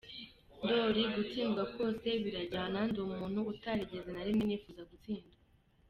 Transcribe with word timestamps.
Ndoli: 0.61 1.01
Gutsindwa 1.13 1.63
kose 1.75 2.09
biraryana, 2.23 2.79
ndi 2.89 2.99
umuntu 3.07 3.39
utarigeze 3.51 4.09
na 4.11 4.21
rimwe 4.25 4.43
nifuza 4.45 4.83
gutsindwa. 4.91 5.33